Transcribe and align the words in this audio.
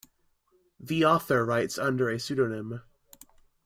The 0.79 1.05
author 1.05 1.45
writes 1.45 1.77
under 1.77 2.09
a 2.09 2.17
pseudonym. 2.19 2.81